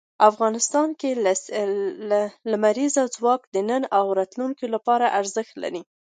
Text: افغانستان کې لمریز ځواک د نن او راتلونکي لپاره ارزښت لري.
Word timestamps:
افغانستان 0.29 0.89
کې 0.99 1.09
لمریز 2.51 2.95
ځواک 3.15 3.41
د 3.53 3.55
نن 3.69 3.83
او 3.97 4.05
راتلونکي 4.19 4.65
لپاره 4.75 5.05
ارزښت 5.19 5.53
لري. 5.63 5.81